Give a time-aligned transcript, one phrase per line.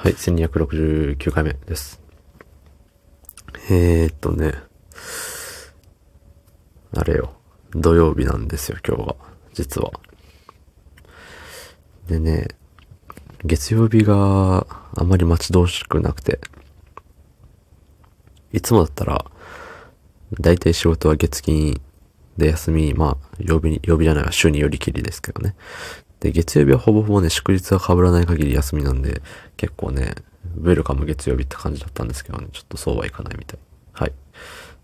[0.00, 2.00] はい、1269回目です。
[3.68, 4.54] えーっとね、
[6.94, 7.32] あれよ、
[7.72, 9.16] 土曜日なんですよ、今日は。
[9.54, 9.90] 実は。
[12.06, 12.46] でね、
[13.44, 16.38] 月曜日があまり待ち遠しくなくて、
[18.52, 19.24] いつもだったら、
[20.38, 21.80] 大体仕事は月金
[22.36, 25.56] で休み、まあ、曜日に、曜日じゃないわ、週によりきりですけどね。
[26.20, 29.22] で、月曜日はほぼほぼね、祝日が被らない限り休みなんで、
[29.56, 30.14] 結構ね、
[30.56, 33.58] ウェルカム月曜日って感じだったんですけどね、ちょっとそうはいかないみたい。
[33.92, 34.12] はい。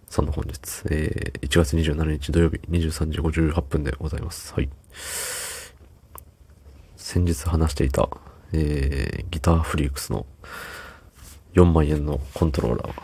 [0.08, 0.58] そんな本日、
[0.90, 4.54] えー、1月27日土曜日23時58分でございます。
[4.54, 4.68] はい。
[6.96, 8.08] 先日話していた、
[8.52, 10.26] えー、ギターフリークスの
[11.54, 13.02] 4万円のコントローラーが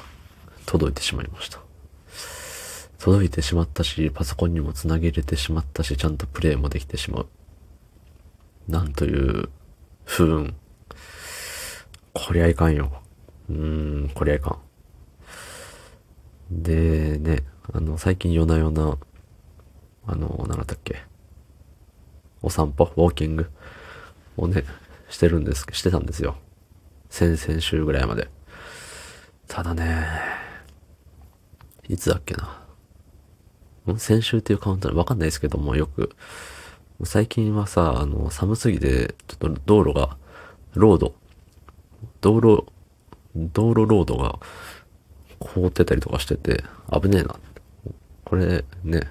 [0.66, 1.58] 届いてしまいました。
[3.00, 7.28] 届いてしまったし、パソコンにもつなげれてしまったし、ちゃんとプレイもできてしまう。
[8.69, 9.48] なんという
[10.05, 10.55] 不運。
[12.12, 13.02] こりゃいかんよ。
[13.48, 14.59] うーん、こりゃいか
[16.50, 16.62] ん。
[16.62, 18.98] で、ね、あの、最近夜な夜な、
[20.06, 21.03] あの、なんだったっけ。
[22.42, 23.50] お散歩、ウォーキング
[24.36, 24.64] をね、
[25.08, 26.36] してるんです、してたんですよ。
[27.11, 28.28] 先々週ぐらいまで。
[29.47, 30.06] ただね、
[31.88, 32.61] いつだっけな。
[33.98, 36.11] 先週っていうカウントわかんないですけども、よく、
[37.05, 40.17] 最近はさ、あの、寒すぎて、ちょっと道路が、
[40.75, 41.15] ロード、
[42.20, 42.67] 道路、
[43.34, 44.39] 道路ロードが
[45.39, 46.62] 凍ってたりとかしてて、
[46.93, 47.37] 危ねえな。
[48.25, 49.11] これね、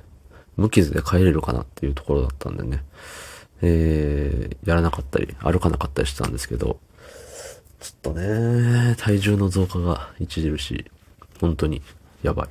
[0.56, 2.84] 無傷で帰れるかなっていうところだったんでね、
[3.62, 6.80] えー、やらなかったり、歩かなかったりしてたんですけど、
[7.80, 10.86] ちょっとね、体重の増加が著しい。
[11.42, 11.82] 本当に、
[12.22, 12.48] やばい。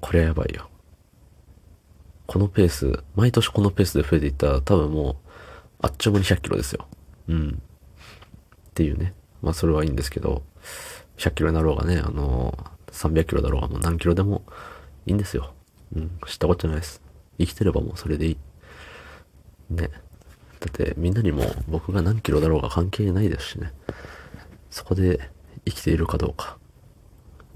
[0.00, 0.68] これはやばいよ。
[2.32, 5.16] このペース、毎年このペースで増えていったら多分もう、
[5.82, 6.86] あっちゅう間に100キロですよ。
[7.28, 7.62] うん。
[8.70, 9.12] っていうね。
[9.42, 10.42] まあそれはいいんですけど、
[11.18, 12.56] 100キロになろうがね、あの
[12.90, 14.44] 300キロだろうがもう何キロでも
[15.04, 15.52] いいんですよ。
[15.94, 16.18] うん。
[16.26, 17.02] 知ったことないです。
[17.38, 18.38] 生きてればもうそれでいい。
[19.68, 19.90] ね。
[20.58, 23.74] だってみんなにも僕が何キロだろうが関係ないですしね。
[24.70, 25.28] そこで
[25.66, 26.56] 生きているかどうか。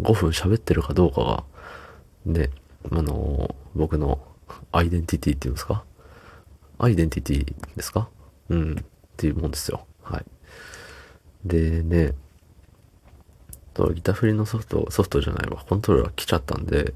[0.03, 1.45] 5分喋ってるかどうかが、
[2.27, 2.51] ね、
[2.93, 4.36] あの僕の
[4.73, 5.85] アイデンティティっていうんですか？
[6.79, 8.09] アイデンティティですか？
[8.49, 8.77] うん。
[8.81, 8.85] っ
[9.17, 9.87] ていうもんですよ。
[10.03, 10.25] はい。
[11.45, 12.15] でね、
[13.75, 16.95] とギターフリのソフト、ソフトじゃないわ、コントローラー来ちゃったんで、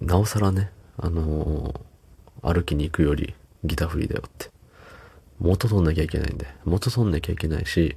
[0.00, 1.80] なおさらね、あのー
[2.42, 4.50] 歩きに行くよりギターフリーだよって。
[5.40, 7.96] 元取んなきゃいけないんで、元取んなきゃいけないし、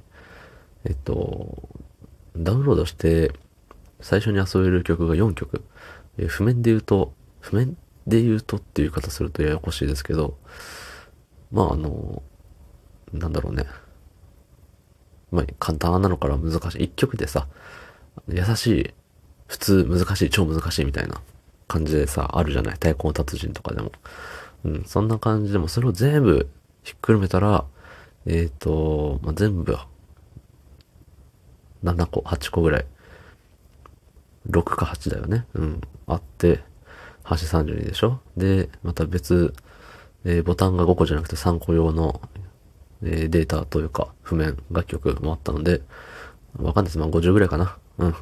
[0.84, 1.68] えっと、
[2.36, 3.32] ダウンロードして、
[4.00, 5.62] 最初に遊べる曲が4曲。
[6.18, 10.36] え譜面で言うと、譜面で言うとっていう言い方するとややこしいですけど、
[11.50, 12.22] まああの、
[13.12, 13.64] なんだろうね。
[15.30, 16.84] まあ簡単なのから難しい。
[16.84, 17.46] 一曲でさ、
[18.28, 18.94] 優しい、
[19.46, 21.20] 普通、難しい、超難しいみたいな
[21.68, 22.74] 感じでさ、あるじゃない。
[22.74, 23.92] 太鼓の達人とかでも。
[24.64, 26.46] うん、そんな感じでもそれを全部
[26.82, 27.64] ひっくるめたら、
[28.26, 29.76] えっ、と、まあ、全部、
[31.82, 32.86] 7個、8個ぐらい。
[34.48, 35.46] 6か8だよね。
[35.54, 35.80] うん。
[36.06, 36.62] あって、
[37.30, 38.20] 端32でしょ？
[38.36, 39.54] で、また別、
[40.24, 42.20] えーボタンが5個じゃなくて3個用の、
[43.04, 45.82] えーデータというか、譜面、楽曲もあったので、
[46.58, 46.98] わかんないです。
[46.98, 47.78] まあ50ぐらいかな。
[47.98, 48.14] うん。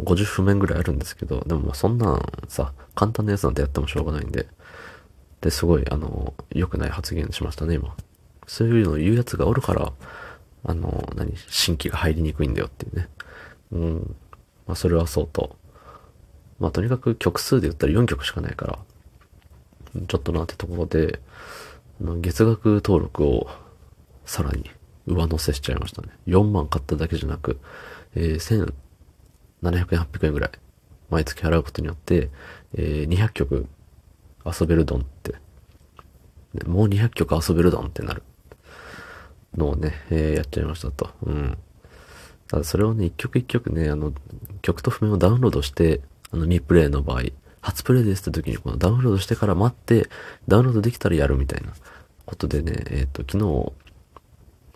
[0.00, 4.46] 50譜面ぐらいあるんですけど、でもまあそんなんさ、簡単なやつなんてやってもしょうがないんで、
[5.40, 7.96] で、すごい、あの、良くない発言しましたね、今。
[8.46, 9.92] そういうのを言うやつがおるから、
[10.64, 13.08] あの、何、新規が入りにくいんだよっていうね。
[13.72, 14.16] うん。
[14.66, 15.56] まあそれはそうと。
[16.62, 18.78] まあとにかく曲数で言ったら4曲しかないから、
[20.06, 21.18] ちょっとなってところで、
[22.00, 23.48] 月額登録を
[24.24, 24.70] さらに
[25.08, 26.10] 上乗せしちゃいましたね。
[26.28, 27.58] 4万買っただけじゃなく、
[28.14, 28.74] えー、
[29.60, 30.50] 1700円、800円ぐらい
[31.10, 32.30] 毎月払うことによって、
[32.74, 33.66] えー200曲
[34.46, 35.34] 遊べるドンって、
[36.64, 38.22] もう200曲遊べるドンってなる
[39.56, 41.10] のをね、えーやっちゃいましたと。
[41.24, 41.58] うん。
[42.46, 44.12] ただそれをね、一曲一曲ね、あの、
[44.60, 47.22] 曲と譜面をダウンロードして、あの、2プレイの場合、
[47.60, 50.08] 初プレイですって時にこのダウンロードしてから待って、
[50.48, 51.72] ダウンロードできたらやるみたいな
[52.26, 53.72] ことでね、えっ、と、昨日、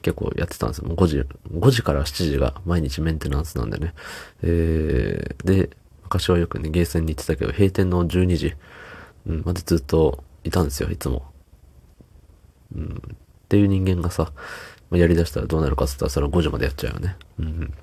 [0.03, 0.89] 結構やってたんですよ。
[0.89, 1.21] もう5時、
[1.53, 3.93] 5時から7時が毎日メンテナンスなんでね。
[4.43, 5.71] えー、で、
[6.05, 8.55] 昔はよくね、ゲーセンに行ってたけど、閉店の12時、
[9.27, 11.25] うん、までずっといたんですよ、いつも。
[12.75, 13.17] うん、っ
[13.49, 14.33] ていう人間がさ、
[14.91, 17.17] まあやり出したらどうなるかって言ったら、それは5時までやっちゃうよね。
[17.41, 17.75] うん。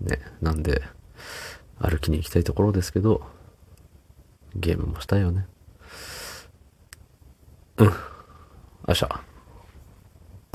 [0.00, 0.82] ね、なんで、
[1.80, 3.22] 歩きに行きたいところですけど、
[4.54, 5.46] ゲームもしたいよね。
[7.76, 7.92] うん。
[8.86, 9.27] あっしゃ。